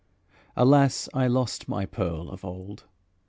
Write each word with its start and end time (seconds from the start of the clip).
Alas! 0.55 1.07
I 1.13 1.27
lost 1.27 1.67
my 1.69 1.85
pearl 1.85 2.31
of 2.31 2.43
old! 2.43 2.85